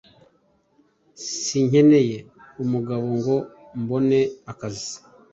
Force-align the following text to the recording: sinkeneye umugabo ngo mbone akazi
sinkeneye 1.43 2.17
umugabo 2.63 3.05
ngo 3.17 3.35
mbone 3.79 4.19
akazi 4.51 4.93